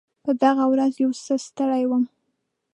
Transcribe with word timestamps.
په 0.23 0.31
دغه 0.43 0.63
ورځ 0.71 0.93
یو 1.03 1.11
څه 1.23 1.33
ستړی 1.47 1.83
وم. 1.87 2.03